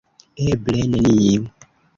Eble 0.45 0.81
neniu. 0.95 1.41